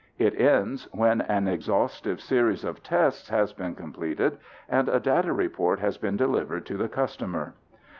[0.17, 5.77] It ends when an exhaustive series of tests has been completed and a data report
[5.77, 7.53] has been delivered to the customer.